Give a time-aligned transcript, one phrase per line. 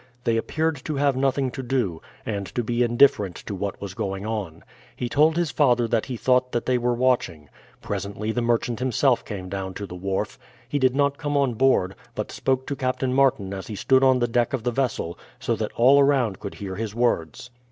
[0.23, 4.25] They appeared to have nothing to do, and to be indifferent to what was going
[4.25, 4.63] on.
[4.95, 7.49] He told his father that he thought that they were watching.
[7.81, 10.39] Presently the merchant himself came down to the wharf.
[10.67, 14.17] He did not come on board, but spoke to Captain Martin as he stood on
[14.17, 17.51] the deck of the vessel, so that all around could hear his words.